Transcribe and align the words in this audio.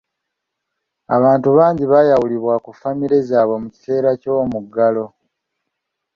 Abantu 1.15 1.47
bangi 1.57 1.83
baayawulibwa 1.91 2.55
ku 2.65 2.71
famire 2.79 3.17
zaabwe 3.29 3.55
mu 3.63 3.67
kiseera 3.73 4.09
ky'omuggalo. 4.21 5.05